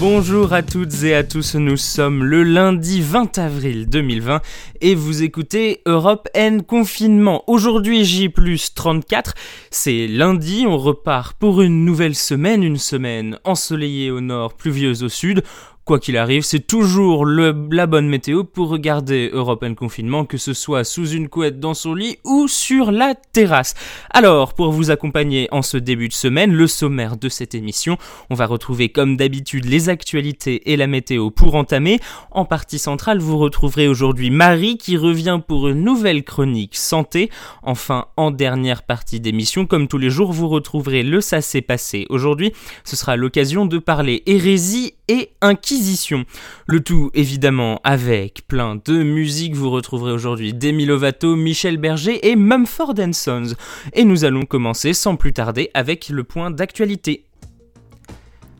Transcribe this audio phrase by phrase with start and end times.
[0.00, 4.40] Bonjour à toutes et à tous, nous sommes le lundi 20 avril 2020
[4.80, 7.42] et vous écoutez Europe N Confinement.
[7.48, 8.32] Aujourd'hui J
[8.76, 9.34] 34,
[9.72, 15.08] c'est lundi, on repart pour une nouvelle semaine, une semaine ensoleillée au nord, pluvieuse au
[15.08, 15.42] sud.
[15.88, 20.84] Quoi qu'il arrive, c'est toujours la bonne météo pour regarder Europe Confinement, que ce soit
[20.84, 23.72] sous une couette dans son lit ou sur la terrasse.
[24.10, 27.96] Alors, pour vous accompagner en ce début de semaine, le sommaire de cette émission,
[28.28, 32.00] on va retrouver comme d'habitude les actualités et la météo pour entamer.
[32.32, 37.30] En partie centrale, vous retrouverez aujourd'hui Marie qui revient pour une nouvelle chronique santé.
[37.62, 42.04] Enfin, en dernière partie d'émission, comme tous les jours, vous retrouverez le Ça s'est passé.
[42.10, 42.52] Aujourd'hui,
[42.84, 46.24] ce sera l'occasion de parler hérésie et Inquisition.
[46.66, 49.54] Le tout évidemment avec plein de musique.
[49.54, 53.54] Vous retrouverez aujourd'hui Demi Lovato, Michel Berger et Mumford Sons.
[53.94, 57.27] Et nous allons commencer sans plus tarder avec le point d'actualité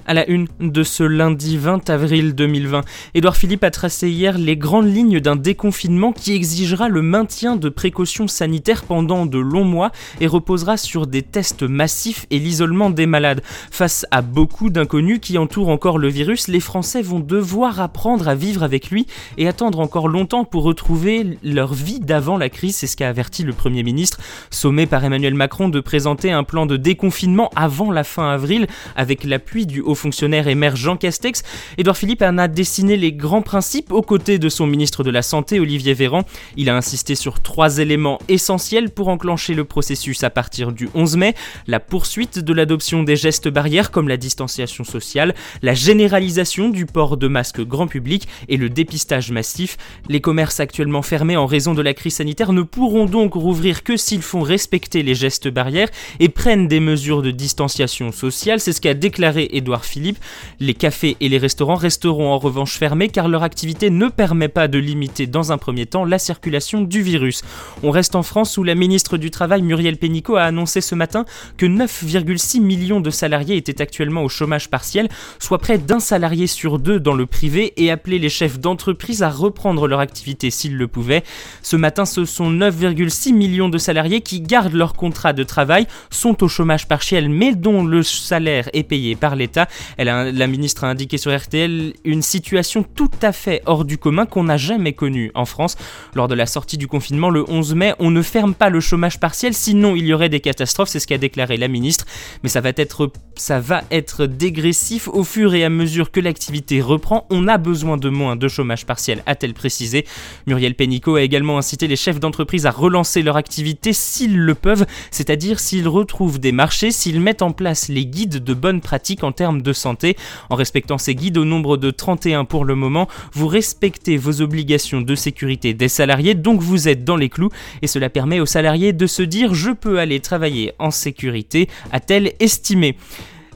[0.08, 2.80] à la une de ce lundi 20 avril 2020.
[3.14, 7.68] Édouard Philippe a tracé hier les grandes lignes d'un déconfinement qui exigera le maintien de
[7.68, 9.92] précautions sanitaires pendant de longs mois
[10.22, 13.42] et reposera sur des tests massifs et l'isolement des malades.
[13.70, 18.34] Face à beaucoup d'inconnus qui entourent encore le virus, les Français vont devoir apprendre à
[18.34, 19.06] vivre avec lui
[19.36, 23.42] et attendre encore longtemps pour retrouver leur vie d'avant la crise, c'est ce qu'a averti
[23.42, 24.18] le Premier ministre,
[24.50, 29.24] sommé par Emmanuel Macron de présenter un plan de déconfinement avant la fin avril avec
[29.24, 31.42] l'appui du haut fonctionnaire émergent Jean Castex,
[31.76, 35.22] Édouard Philippe en a dessiné les grands principes aux côtés de son ministre de la
[35.22, 36.24] Santé, Olivier Véran.
[36.56, 41.16] Il a insisté sur trois éléments essentiels pour enclencher le processus à partir du 11
[41.16, 41.34] mai,
[41.66, 47.16] la poursuite de l'adoption des gestes barrières comme la distanciation sociale, la généralisation du port
[47.16, 49.76] de masques grand public et le dépistage massif.
[50.08, 53.96] Les commerces actuellement fermés en raison de la crise sanitaire ne pourront donc rouvrir que
[53.96, 55.88] s'ils font respecter les gestes barrières
[56.20, 58.60] et prennent des mesures de distanciation sociale.
[58.60, 60.18] C'est ce qu'a déclaré Édouard Philippe.
[60.60, 64.68] Les cafés et les restaurants resteront en revanche fermés car leur activité ne permet pas
[64.68, 67.42] de limiter dans un premier temps la circulation du virus.
[67.82, 71.24] On reste en France où la ministre du Travail Muriel Pénicaud a annoncé ce matin
[71.56, 76.78] que 9,6 millions de salariés étaient actuellement au chômage partiel, soit près d'un salarié sur
[76.78, 80.88] deux dans le privé et appelé les chefs d'entreprise à reprendre leur activité s'ils le
[80.88, 81.24] pouvaient.
[81.62, 86.42] Ce matin, ce sont 9,6 millions de salariés qui gardent leur contrat de travail, sont
[86.42, 89.67] au chômage partiel mais dont le salaire est payé par l'État
[89.98, 94.44] la ministre a indiqué sur RTL une situation tout à fait hors du commun qu'on
[94.44, 95.76] n'a jamais connue en France.
[96.14, 99.20] Lors de la sortie du confinement le 11 mai, on ne ferme pas le chômage
[99.20, 102.06] partiel, sinon il y aurait des catastrophes, c'est ce qu'a déclaré la ministre.
[102.42, 106.80] Mais ça va être, ça va être dégressif au fur et à mesure que l'activité
[106.80, 107.26] reprend.
[107.30, 110.04] On a besoin de moins de chômage partiel, a-t-elle précisé.
[110.46, 114.86] Muriel Pénicaud a également incité les chefs d'entreprise à relancer leur activité s'ils le peuvent,
[115.10, 119.32] c'est-à-dire s'ils retrouvent des marchés, s'ils mettent en place les guides de bonnes pratiques en
[119.32, 120.16] termes de santé.
[120.50, 125.00] En respectant ces guides au nombre de 31 pour le moment, vous respectez vos obligations
[125.00, 127.50] de sécurité des salariés, donc vous êtes dans les clous
[127.82, 132.32] et cela permet aux salariés de se dire je peux aller travailler en sécurité, a-t-elle
[132.40, 132.96] estimé.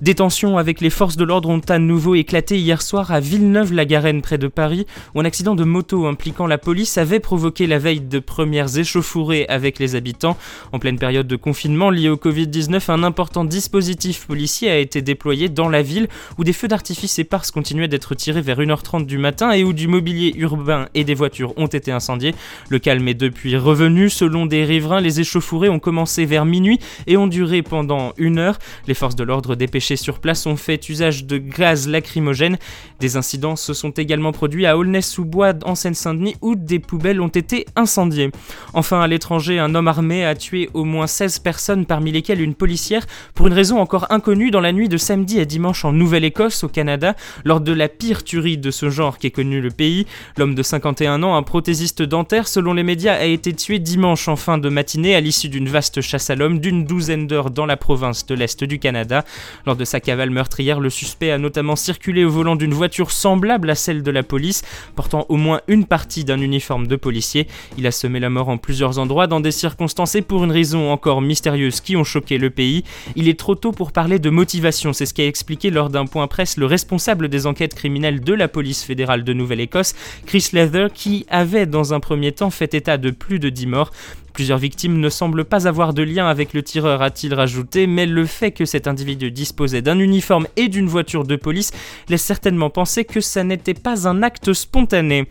[0.03, 4.21] Des tensions avec les forces de l'ordre ont à nouveau éclaté hier soir à Villeneuve-la-Garenne
[4.21, 8.01] près de Paris, où un accident de moto impliquant la police avait provoqué la veille
[8.01, 10.37] de premières échauffourées avec les habitants.
[10.73, 15.49] En pleine période de confinement lié au Covid-19, un important dispositif policier a été déployé
[15.49, 19.53] dans la ville où des feux d'artifice éparses continuaient d'être tirés vers 1h30 du matin
[19.53, 22.35] et où du mobilier urbain et des voitures ont été incendiés.
[22.71, 24.11] Le calme est depuis revenu.
[24.11, 28.59] Selon des riverains, les échauffourées ont commencé vers minuit et ont duré pendant une heure.
[28.89, 32.59] Les forces de l'ordre dépêchées sur place ont fait usage de gaz lacrymogène.
[33.01, 37.67] Des incidents se sont également produits à Aulnay-sous-Bois en Seine-Saint-Denis où des poubelles ont été
[37.77, 38.31] incendiées.
[38.75, 42.55] Enfin, à l'étranger, un homme armé a tué au moins 16 personnes, parmi lesquelles une
[42.55, 46.65] policière, pour une raison encore inconnue dans la nuit de samedi à dimanche en Nouvelle-Écosse,
[46.65, 50.07] au Canada, lors de la pire tuerie de ce genre qu'ait connu le pays.
[50.37, 54.37] L'homme de 51 ans, un prothésiste dentaire, selon les médias, a été tué dimanche en
[54.37, 57.77] fin de matinée à l'issue d'une vaste chasse à l'homme d'une douzaine d'heures dans la
[57.77, 59.25] province de l'Est du Canada.
[59.67, 63.11] Lors de de sa cavale meurtrière, le suspect a notamment circulé au volant d'une voiture
[63.11, 64.63] semblable à celle de la police,
[64.95, 67.49] portant au moins une partie d'un uniforme de policier.
[67.79, 70.93] Il a semé la mort en plusieurs endroits dans des circonstances et pour une raison
[70.93, 72.85] encore mystérieuse qui ont choqué le pays.
[73.17, 76.29] Il est trop tôt pour parler de motivation, c'est ce qu'a expliqué lors d'un point
[76.29, 79.97] presse le responsable des enquêtes criminelles de la police fédérale de Nouvelle-Écosse,
[80.27, 83.91] Chris Leather, qui avait dans un premier temps fait état de plus de 10 morts.
[84.33, 88.25] Plusieurs victimes ne semblent pas avoir de lien avec le tireur, a-t-il rajouté, mais le
[88.25, 89.31] fait que cet individu
[89.67, 91.71] d'un uniforme et d'une voiture de police
[92.09, 95.29] laisse certainement penser que ça n'était pas un acte spontané.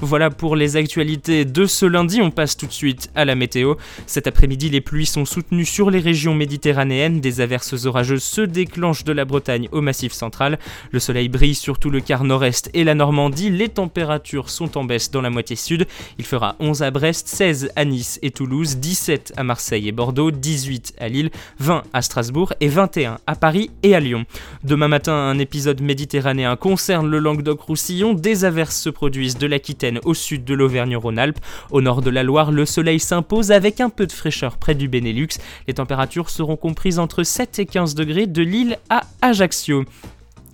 [0.00, 3.74] Voilà pour les actualités de ce lundi, on passe tout de suite à la météo.
[4.06, 9.04] Cet après-midi, les pluies sont soutenues sur les régions méditerranéennes, des averses orageuses se déclenchent
[9.04, 10.58] de la Bretagne au massif central,
[10.90, 14.84] le soleil brille sur tout le quart nord-est et la Normandie, les températures sont en
[14.84, 15.86] baisse dans la moitié sud,
[16.18, 20.30] il fera 11 à Brest, 16 à Nice et Toulouse, 17 à Marseille et Bordeaux,
[20.30, 21.30] 18 à Lille,
[21.60, 24.24] 20 à Strasbourg et 21 à Paris et à Lyon.
[24.64, 30.14] Demain matin, un épisode méditerranéen concerne le Languedoc-Roussillon, des averses se produisent de l'Aquitaine au
[30.14, 31.38] sud de l'Auvergne-Rhône-Alpes.
[31.70, 34.88] Au nord de la Loire, le soleil s'impose avec un peu de fraîcheur près du
[34.88, 35.28] Benelux.
[35.68, 39.84] Les températures seront comprises entre 7 et 15 degrés de Lille à Ajaccio.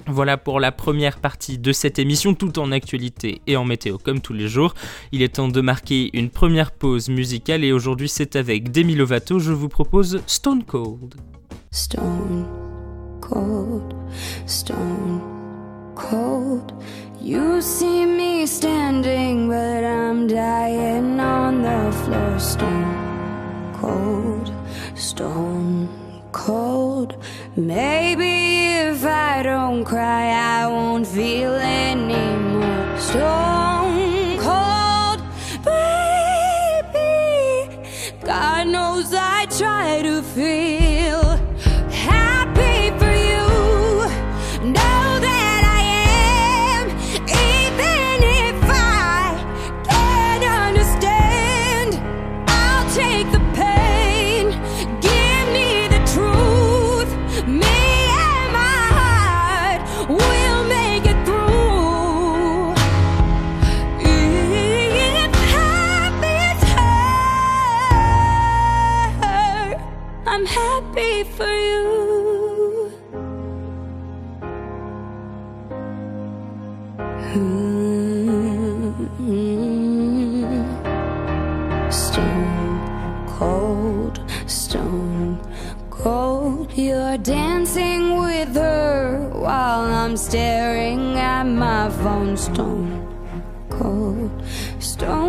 [0.07, 4.21] Voilà pour la première partie de cette émission, tout en actualité et en météo comme
[4.21, 4.75] tous les jours.
[5.13, 9.39] Il est temps de marquer une première pause musicale et aujourd'hui c'est avec Demi Lovato,
[9.39, 11.15] je vous propose Stone Cold.
[11.71, 12.47] Stone
[13.21, 13.95] Cold,
[14.47, 15.40] Stone
[16.09, 16.73] Cold.
[17.21, 22.39] You see me standing, but I'm dying on the floor.
[22.39, 24.51] Stone cold,
[24.95, 25.89] stone
[26.33, 27.23] cold.
[27.55, 28.33] Maybe
[28.89, 30.31] if I don't cry,
[30.63, 32.97] I won't feel anymore.
[32.99, 35.21] Stone cold,
[35.65, 37.07] baby.
[38.25, 40.80] God knows I try to feel.
[94.81, 95.20] Stone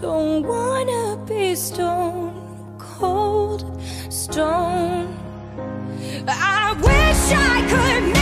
[0.00, 2.32] Don't wanna be stone
[2.78, 3.64] cold,
[4.08, 5.14] stone.
[6.26, 8.19] I wish I could.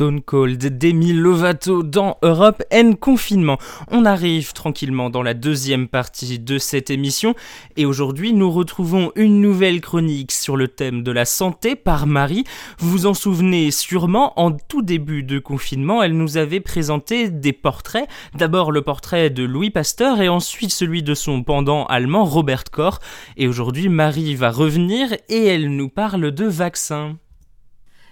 [0.00, 3.58] d'Emi Lovato dans Europe N Confinement.
[3.90, 7.34] On arrive tranquillement dans la deuxième partie de cette émission
[7.76, 12.44] et aujourd'hui nous retrouvons une nouvelle chronique sur le thème de la santé par Marie.
[12.78, 17.52] Vous vous en souvenez sûrement, en tout début de confinement, elle nous avait présenté des
[17.52, 18.08] portraits.
[18.34, 23.00] D'abord le portrait de Louis Pasteur et ensuite celui de son pendant allemand Robert Koch.
[23.36, 27.16] Et aujourd'hui Marie va revenir et elle nous parle de vaccins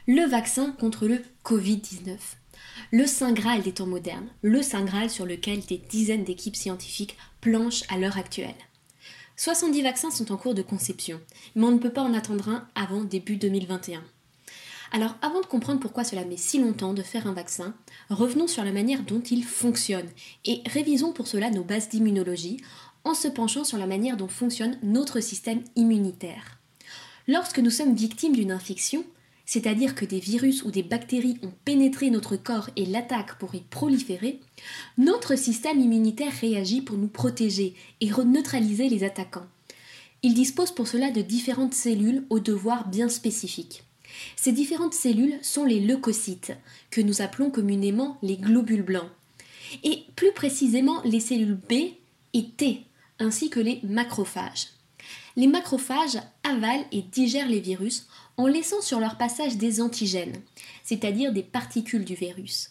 [0.09, 2.17] le vaccin contre le Covid-19.
[2.93, 7.17] Le Saint Graal des temps modernes, le Saint Graal sur lequel des dizaines d'équipes scientifiques
[7.41, 8.55] planchent à l'heure actuelle.
[9.37, 11.21] 70 vaccins sont en cours de conception,
[11.57, 14.01] mais on ne peut pas en attendre un avant début 2021.
[14.93, 17.75] Alors avant de comprendre pourquoi cela met si longtemps de faire un vaccin,
[18.09, 20.09] revenons sur la manière dont il fonctionne
[20.45, 22.59] et révisons pour cela nos bases d'immunologie
[23.03, 26.61] en se penchant sur la manière dont fonctionne notre système immunitaire.
[27.27, 29.05] Lorsque nous sommes victimes d'une infection,
[29.47, 33.61] c'est-à-dire que des virus ou des bactéries ont pénétré notre corps et l'attaquent pour y
[33.61, 34.41] proliférer,
[34.99, 39.47] notre système immunitaire réagit pour nous protéger et neutraliser les attaquants.
[40.25, 43.85] Il dispose pour cela de différentes cellules aux devoirs bien spécifiques.
[44.35, 46.53] Ces différentes cellules sont les leucocytes,
[46.91, 49.11] que nous appelons communément les globules blancs,
[49.85, 51.95] et plus précisément les cellules B
[52.33, 52.83] et T,
[53.21, 54.69] ainsi que les macrophages.
[55.37, 58.07] Les macrophages avalent et digèrent les virus
[58.37, 60.43] en laissant sur leur passage des antigènes,
[60.85, 62.71] c'est-à-dire des particules du virus,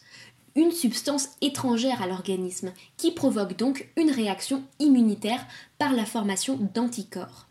[0.54, 5.46] une substance étrangère à l'organisme qui provoque donc une réaction immunitaire
[5.78, 7.46] par la formation d'anticorps.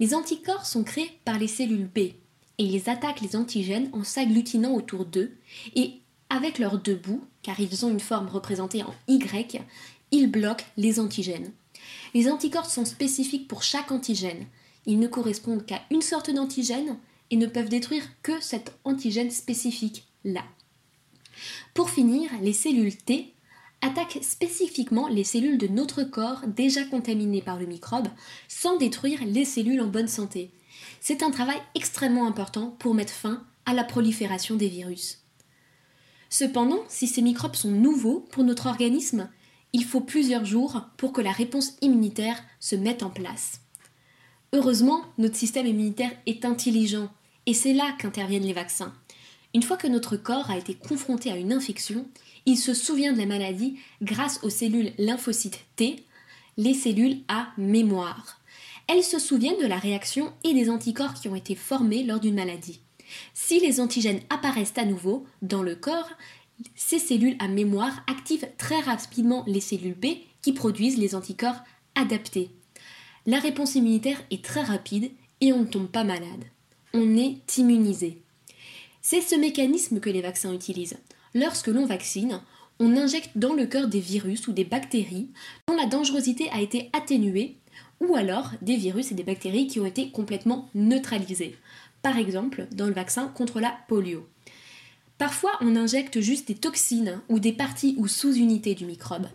[0.00, 2.14] Les anticorps sont créés par les cellules B et
[2.58, 5.36] ils attaquent les antigènes en s'agglutinant autour d'eux
[5.74, 9.62] et avec leurs deux bouts, car ils ont une forme représentée en Y,
[10.10, 11.52] ils bloquent les antigènes.
[12.14, 14.46] Les anticorps sont spécifiques pour chaque antigène.
[14.86, 16.98] Ils ne correspondent qu'à une sorte d'antigène
[17.30, 20.44] et ne peuvent détruire que cet antigène spécifique-là.
[21.74, 23.34] Pour finir, les cellules T
[23.82, 28.08] attaquent spécifiquement les cellules de notre corps déjà contaminées par le microbe
[28.48, 30.50] sans détruire les cellules en bonne santé.
[31.00, 35.22] C'est un travail extrêmement important pour mettre fin à la prolifération des virus.
[36.28, 39.28] Cependant, si ces microbes sont nouveaux pour notre organisme,
[39.72, 43.60] il faut plusieurs jours pour que la réponse immunitaire se mette en place.
[44.56, 47.10] Heureusement, notre système immunitaire est intelligent
[47.44, 48.94] et c'est là qu'interviennent les vaccins.
[49.52, 52.08] Une fois que notre corps a été confronté à une infection,
[52.46, 55.96] il se souvient de la maladie grâce aux cellules lymphocytes T,
[56.56, 58.40] les cellules à mémoire.
[58.86, 62.36] Elles se souviennent de la réaction et des anticorps qui ont été formés lors d'une
[62.36, 62.80] maladie.
[63.34, 66.08] Si les antigènes apparaissent à nouveau dans le corps,
[66.74, 70.06] ces cellules à mémoire activent très rapidement les cellules B
[70.40, 71.60] qui produisent les anticorps
[71.94, 72.55] adaptés.
[73.26, 76.44] La réponse immunitaire est très rapide et on ne tombe pas malade.
[76.94, 78.22] On est immunisé.
[79.02, 80.98] C'est ce mécanisme que les vaccins utilisent.
[81.34, 82.40] Lorsque l'on vaccine,
[82.78, 85.28] on injecte dans le cœur des virus ou des bactéries
[85.66, 87.56] dont la dangerosité a été atténuée,
[88.00, 91.56] ou alors des virus et des bactéries qui ont été complètement neutralisés.
[92.02, 94.28] Par exemple, dans le vaccin contre la polio.
[95.18, 99.26] Parfois, on injecte juste des toxines ou des parties ou sous-unités du microbe.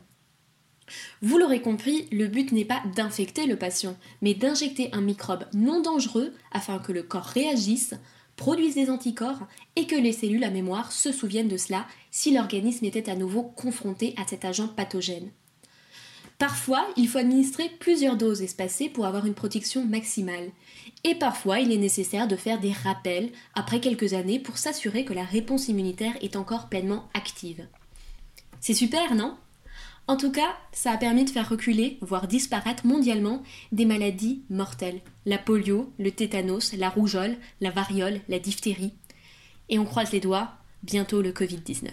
[1.21, 5.81] Vous l'aurez compris, le but n'est pas d'infecter le patient, mais d'injecter un microbe non
[5.81, 7.93] dangereux afin que le corps réagisse,
[8.35, 12.85] produise des anticorps et que les cellules à mémoire se souviennent de cela si l'organisme
[12.85, 15.31] était à nouveau confronté à cet agent pathogène.
[16.41, 20.49] Parfois, il faut administrer plusieurs doses espacées pour avoir une protection maximale.
[21.03, 25.13] Et parfois, il est nécessaire de faire des rappels après quelques années pour s'assurer que
[25.13, 27.67] la réponse immunitaire est encore pleinement active.
[28.59, 29.37] C'est super, non?
[30.07, 35.01] En tout cas, ça a permis de faire reculer, voire disparaître mondialement, des maladies mortelles.
[35.25, 38.93] La polio, le tétanos, la rougeole, la variole, la diphtérie.
[39.69, 40.51] Et on croise les doigts,
[40.83, 41.89] bientôt le Covid-19.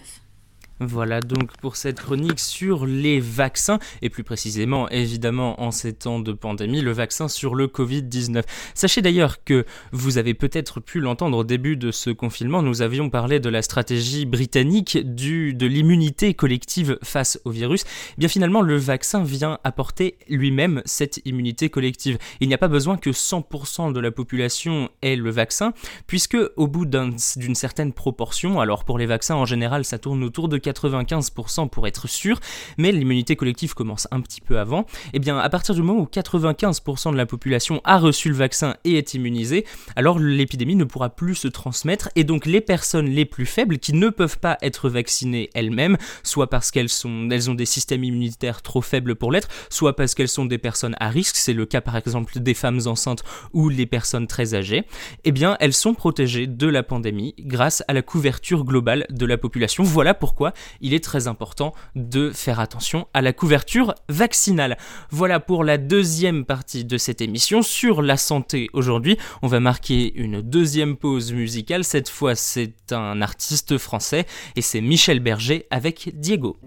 [0.81, 6.19] Voilà donc pour cette chronique sur les vaccins et plus précisément évidemment en ces temps
[6.19, 8.43] de pandémie le vaccin sur le Covid-19.
[8.75, 13.09] Sachez d'ailleurs que vous avez peut-être pu l'entendre au début de ce confinement, nous avions
[13.09, 17.83] parlé de la stratégie britannique du, de l'immunité collective face au virus.
[18.11, 22.17] Eh bien finalement le vaccin vient apporter lui-même cette immunité collective.
[22.39, 25.73] Il n'y a pas besoin que 100% de la population ait le vaccin
[26.07, 30.47] puisque au bout d'une certaine proportion, alors pour les vaccins en général ça tourne autour
[30.47, 32.39] de 95% pour être sûr,
[32.77, 36.01] mais l'immunité collective commence un petit peu avant, et eh bien à partir du moment
[36.01, 40.83] où 95% de la population a reçu le vaccin et est immunisée, alors l'épidémie ne
[40.83, 44.57] pourra plus se transmettre et donc les personnes les plus faibles qui ne peuvent pas
[44.61, 46.89] être vaccinées elles-mêmes, soit parce qu'elles
[47.31, 50.95] elles ont des systèmes immunitaires trop faibles pour l'être, soit parce qu'elles sont des personnes
[50.99, 53.23] à risque, c'est le cas par exemple des femmes enceintes
[53.53, 54.83] ou les personnes très âgées,
[55.23, 59.37] eh bien elles sont protégées de la pandémie grâce à la couverture globale de la
[59.37, 59.83] population.
[59.83, 64.77] Voilà pourquoi il est très important de faire attention à la couverture vaccinale.
[65.11, 69.17] Voilà pour la deuxième partie de cette émission sur la santé aujourd'hui.
[69.41, 71.83] On va marquer une deuxième pause musicale.
[71.83, 74.25] Cette fois, c'est un artiste français
[74.55, 76.57] et c'est Michel Berger avec Diego.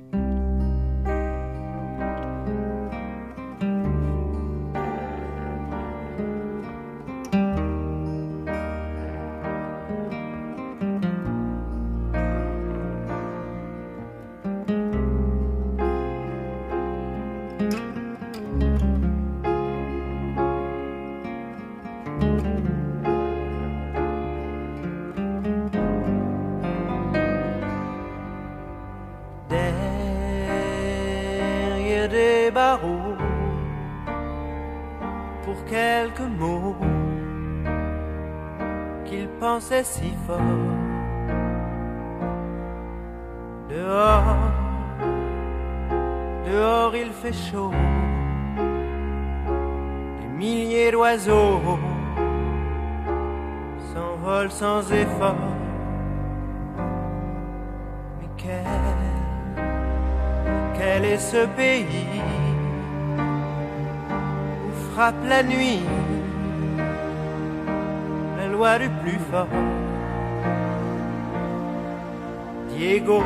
[32.50, 33.16] barreaux
[35.44, 36.76] pour quelques mots
[39.04, 40.38] qu'il pensait si fort.
[43.68, 44.52] Dehors,
[46.46, 47.72] dehors il fait chaud,
[50.20, 51.60] des milliers d'oiseaux
[53.92, 55.52] s'envolent sans effort.
[58.20, 59.00] Mais quel,
[60.78, 62.31] quel est ce pays
[65.10, 65.80] la nuit
[68.38, 69.48] la loi du plus fort?
[72.68, 73.22] Diego,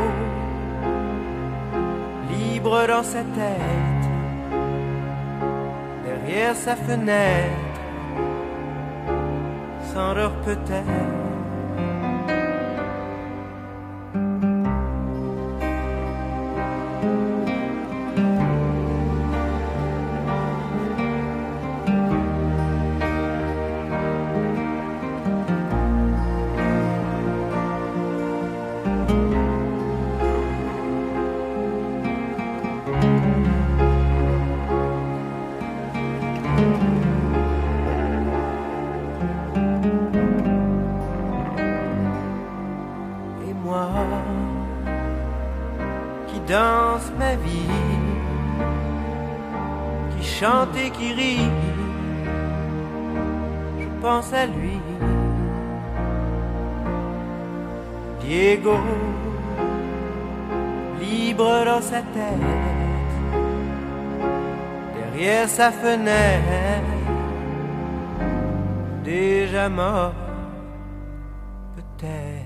[2.30, 4.06] libre dans sa tête,
[6.04, 7.80] derrière sa fenêtre,
[9.92, 11.35] s'endort peut-être.
[50.98, 51.50] Qui rit,
[53.80, 54.80] je pense à lui.
[58.20, 58.78] Diego,
[61.00, 62.46] libre dans sa tête,
[64.96, 66.82] derrière sa fenêtre,
[69.04, 70.12] déjà mort
[71.76, 72.45] peut-être.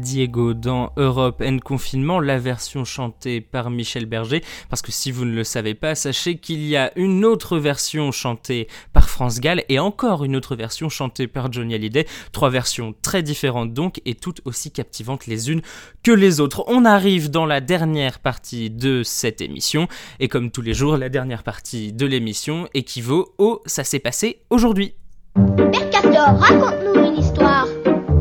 [0.00, 5.24] Diego dans Europe and Confinement, la version chantée par Michel Berger, parce que si vous
[5.24, 9.62] ne le savez pas, sachez qu'il y a une autre version chantée par France Gall
[9.68, 14.14] et encore une autre version chantée par Johnny Hallyday, trois versions très différentes donc et
[14.14, 15.62] toutes aussi captivantes les unes
[16.02, 16.64] que les autres.
[16.66, 19.86] On arrive dans la dernière partie de cette émission
[20.18, 24.42] et comme tous les jours, la dernière partie de l'émission équivaut au ça s'est passé
[24.50, 24.94] aujourd'hui.
[26.20, 27.66] Père raconte-nous une histoire.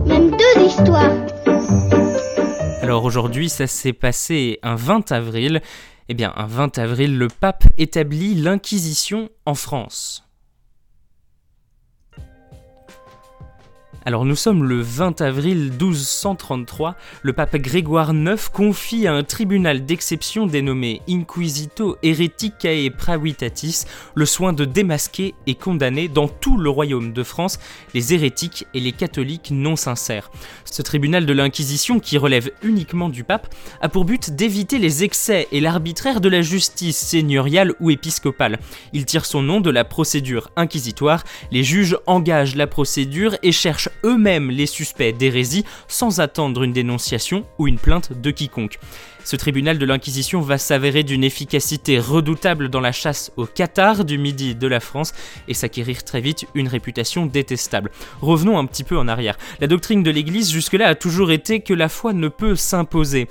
[0.05, 1.18] Même deux histoires.
[2.89, 5.61] Alors aujourd'hui, ça s'est passé un 20 avril.
[6.07, 10.27] Eh bien, un 20 avril, le pape établit l'Inquisition en France.
[14.09, 19.85] Alors nous sommes le 20 avril 1233, le pape Grégoire IX confie à un tribunal
[19.85, 27.13] d'exception dénommé Inquisito Hereticae Pravitatis le soin de démasquer et condamner dans tout le royaume
[27.13, 27.59] de France
[27.93, 30.31] les hérétiques et les catholiques non sincères.
[30.65, 35.47] Ce tribunal de l'Inquisition, qui relève uniquement du pape, a pour but d'éviter les excès
[35.51, 38.57] et l'arbitraire de la justice seigneuriale ou épiscopale.
[38.91, 43.89] Il tire son nom de la procédure inquisitoire, les juges engagent la procédure et cherchent
[44.03, 48.79] eux-mêmes les suspects d'hérésie sans attendre une dénonciation ou une plainte de quiconque.
[49.23, 54.17] Ce tribunal de l'Inquisition va s'avérer d'une efficacité redoutable dans la chasse au Qatar du
[54.17, 55.13] midi de la France
[55.47, 57.91] et s'acquérir très vite une réputation détestable.
[58.21, 59.37] Revenons un petit peu en arrière.
[59.59, 63.27] La doctrine de l'Église jusque-là a toujours été que la foi ne peut s'imposer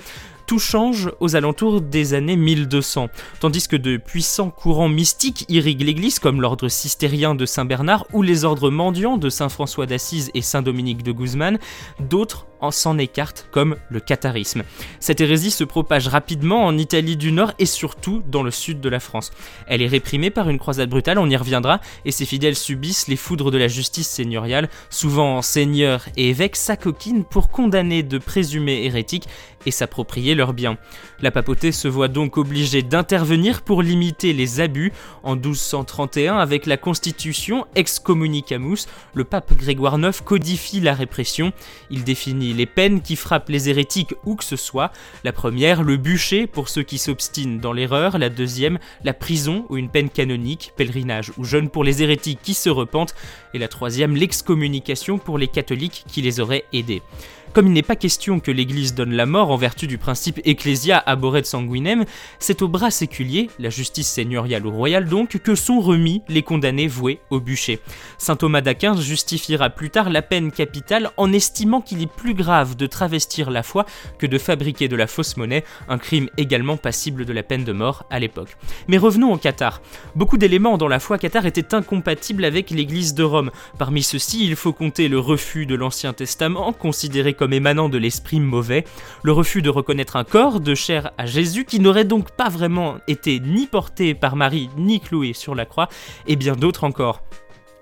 [0.49, 3.09] tout change aux alentours des années 1200,
[3.39, 8.23] tandis que de puissants courants mystiques irriguent l'Église comme l'ordre cistérien de Saint Bernard ou
[8.23, 11.59] les ordres mendiants de Saint François d'Assise et Saint Dominique de Guzman,
[11.99, 14.63] d'autres s'en écartent comme le catharisme.
[14.99, 18.89] Cette hérésie se propage rapidement en Italie du Nord et surtout dans le sud de
[18.89, 19.31] la France.
[19.67, 23.15] Elle est réprimée par une croisade brutale, on y reviendra, et ses fidèles subissent les
[23.15, 29.27] foudres de la justice seigneuriale, souvent seigneurs et évêques s'acoquinent pour condamner de présumés hérétiques
[29.65, 30.77] et s'approprier leurs biens.
[31.21, 34.93] La papauté se voit donc obligée d'intervenir pour limiter les abus.
[35.23, 41.51] En 1231, avec la constitution Excommunicamus, le pape Grégoire IX codifie la répression.
[41.89, 44.91] Il définit les peines qui frappent les hérétiques où que ce soit.
[45.23, 48.17] La première, le bûcher pour ceux qui s'obstinent dans l'erreur.
[48.17, 52.53] La deuxième, la prison ou une peine canonique, pèlerinage ou jeûne pour les hérétiques qui
[52.53, 53.15] se repentent.
[53.53, 57.01] Et la troisième, l'excommunication pour les catholiques qui les auraient aidés.
[57.53, 61.01] Comme il n'est pas question que l'Église donne la mort en vertu du principe ecclesia
[61.03, 62.05] aboret sanguinem,
[62.37, 66.87] c'est au bras séculier, la justice seigneuriale ou royale donc, que sont remis les condamnés
[66.87, 67.79] voués au bûcher.
[68.19, 72.75] Saint Thomas d'Aquin justifiera plus tard la peine capitale en estimant qu'il est plus grave
[72.75, 73.87] de travestir la foi
[74.19, 77.73] que de fabriquer de la fausse monnaie, un crime également passible de la peine de
[77.73, 78.57] mort à l'époque.
[78.87, 79.81] Mais revenons au Qatar.
[80.15, 83.49] Beaucoup d'éléments dans la foi Qatar étaient incompatibles avec l'Église de Rome.
[83.79, 88.41] Parmi ceux-ci, il faut compter le refus de l'Ancien Testament, considéré comme émanant de l'esprit
[88.41, 88.83] mauvais,
[89.23, 92.97] le refus de reconnaître un corps de chair à Jésus qui n'aurait donc pas vraiment
[93.07, 95.87] été ni porté par Marie ni cloué sur la croix,
[96.27, 97.23] et bien d'autres encore.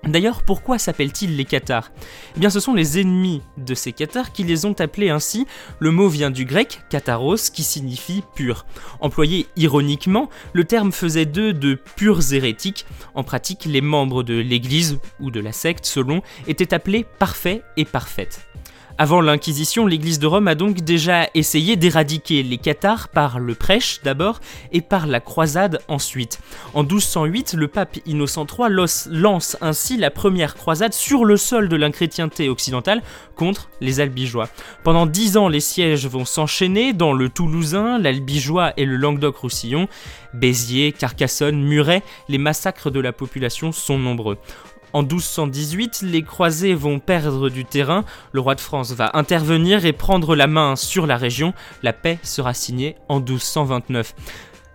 [0.04, 1.90] D'ailleurs, pourquoi s'appellent-ils les cathares?
[2.36, 5.44] Eh bien, ce sont les ennemis de ces cathares qui les ont appelés ainsi.
[5.80, 8.64] Le mot vient du grec katharos, qui signifie pur.
[9.00, 12.86] Employé ironiquement, le terme faisait d'eux de purs hérétiques.
[13.14, 17.84] En pratique, les membres de l'Église, ou de la secte selon, étaient appelés parfaits et
[17.84, 18.46] parfaites.
[19.00, 24.00] Avant l'Inquisition, l'Église de Rome a donc déjà essayé d'éradiquer les cathares par le prêche
[24.02, 24.40] d'abord
[24.72, 26.40] et par la croisade ensuite.
[26.74, 28.70] En 1208, le pape Innocent III
[29.10, 33.02] lance ainsi la première croisade sur le sol de l'inchrétienté occidentale
[33.36, 34.48] contre les albigeois.
[34.82, 39.86] Pendant dix ans, les sièges vont s'enchaîner dans le Toulousain, l'albigeois et le Languedoc-Roussillon.
[40.34, 44.38] Béziers, Carcassonne, Muret, les massacres de la population sont nombreux.
[44.92, 49.92] En 1218, les croisés vont perdre du terrain, le roi de France va intervenir et
[49.92, 54.14] prendre la main sur la région, la paix sera signée en 1229.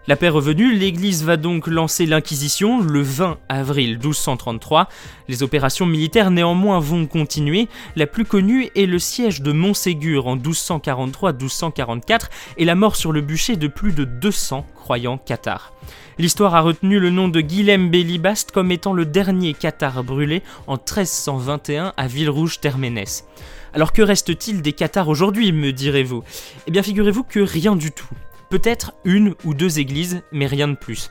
[0.05, 4.89] La paix revenue, l'Église va donc lancer l'Inquisition le 20 avril 1233.
[5.29, 7.69] Les opérations militaires néanmoins vont continuer.
[7.95, 12.23] La plus connue est le siège de Montségur en 1243-1244
[12.57, 15.71] et la mort sur le bûcher de plus de 200 croyants cathares.
[16.17, 20.73] L'histoire a retenu le nom de Guilhem Bélibast comme étant le dernier cathare brûlé en
[20.73, 23.25] 1321 à Villerouge-Terménès.
[23.73, 26.23] Alors que reste-t-il des cathares aujourd'hui, me direz-vous?
[26.67, 28.09] Eh bien figurez-vous que rien du tout.
[28.53, 31.09] Peut-être une ou deux églises, mais rien de plus.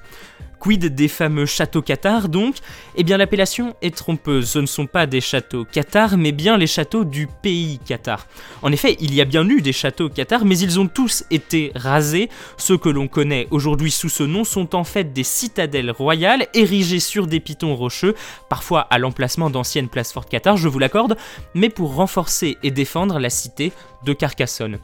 [0.60, 2.54] Quid des fameux châteaux cathares donc?
[2.94, 6.68] Eh bien l'appellation est trompeuse, ce ne sont pas des châteaux cathares, mais bien les
[6.68, 8.28] châteaux du pays Qatar.
[8.62, 11.72] En effet, il y a bien eu des châteaux cathares, mais ils ont tous été
[11.74, 12.28] rasés.
[12.58, 17.00] Ceux que l'on connaît aujourd'hui sous ce nom sont en fait des citadelles royales érigées
[17.00, 18.14] sur des pitons rocheux,
[18.48, 21.16] parfois à l'emplacement d'anciennes places fortes cathares, je vous l'accorde,
[21.56, 23.72] mais pour renforcer et défendre la cité
[24.04, 24.78] de Carcassonne.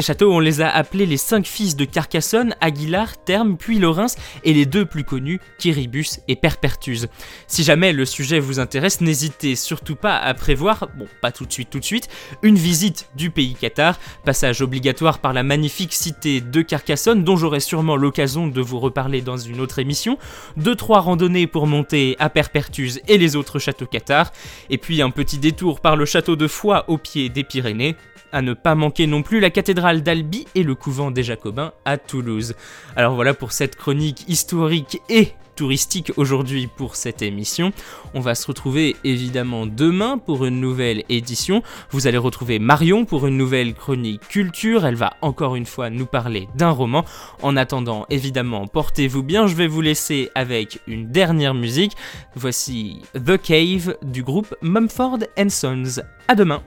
[0.00, 4.16] Les châteaux, on les a appelés les cinq fils de Carcassonne, Aguilar, Terme, puis Laurens,
[4.44, 7.08] et les deux plus connus, Kiribus et Perpertuse.
[7.46, 11.52] Si jamais le sujet vous intéresse, n'hésitez surtout pas à prévoir, bon pas tout de
[11.52, 12.08] suite tout de suite,
[12.42, 17.60] une visite du pays Qatar, passage obligatoire par la magnifique cité de Carcassonne, dont j'aurai
[17.60, 20.16] sûrement l'occasion de vous reparler dans une autre émission,
[20.56, 24.32] deux trois randonnées pour monter à Perpertuse et les autres châteaux Qatar,
[24.70, 27.96] et puis un petit détour par le château de Foix au pied des Pyrénées,
[28.32, 31.98] à ne pas manquer non plus la cathédrale d'Albi et le couvent des Jacobins à
[31.98, 32.54] Toulouse.
[32.96, 37.72] Alors voilà pour cette chronique historique et touristique aujourd'hui pour cette émission.
[38.14, 41.62] On va se retrouver évidemment demain pour une nouvelle édition.
[41.90, 44.86] Vous allez retrouver Marion pour une nouvelle chronique culture.
[44.86, 47.04] Elle va encore une fois nous parler d'un roman.
[47.42, 49.46] En attendant, évidemment, portez-vous bien.
[49.46, 51.92] Je vais vous laisser avec une dernière musique.
[52.34, 55.18] Voici The Cave du groupe Mumford
[55.50, 56.00] Sons.
[56.26, 56.62] À demain.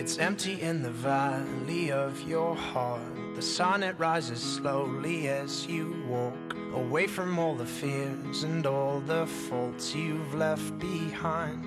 [0.00, 3.34] It's empty in the valley of your heart.
[3.34, 9.00] The sun it rises slowly as you walk away from all the fears and all
[9.00, 11.62] the faults you've left behind.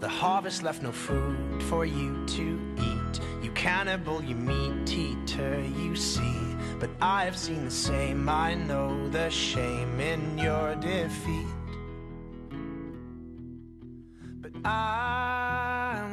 [0.00, 3.20] The harvest left no food for you to eat.
[3.42, 6.56] You cannibal, you meat eater, you see.
[6.80, 11.46] But I have seen the same, I know the shame in your defeat.
[14.40, 15.07] But I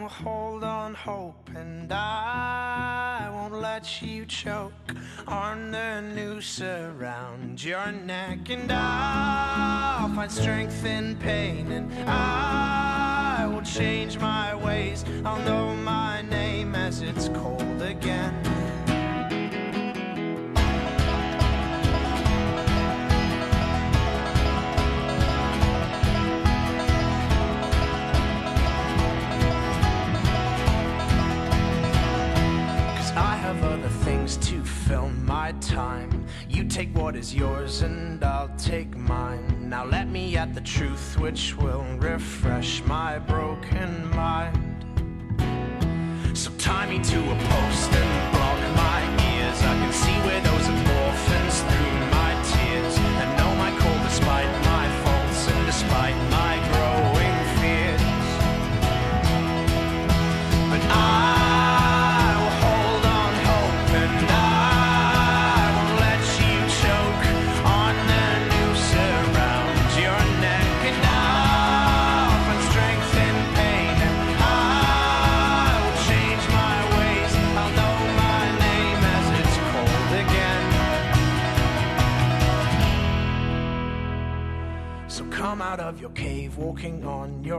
[0.05, 4.91] will hold on hope and I won't let you choke
[5.27, 8.51] on the noose around your neck.
[8.51, 15.03] And I'll find strength in pain and I will change my ways.
[15.25, 18.44] I'll know my name as it's cold again.
[37.15, 39.69] Is yours and I'll take mine.
[39.69, 43.44] Now let me at the truth which will refresh my broken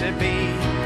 [0.00, 0.79] Mississippi.